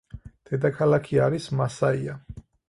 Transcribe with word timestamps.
დედაქალაქი 0.51 1.19
არის 1.27 1.51
მასაია. 1.61 2.17